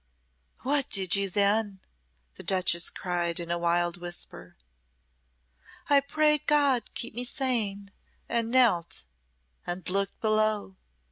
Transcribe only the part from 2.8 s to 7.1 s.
cried, in a wild whisper. "I prayed God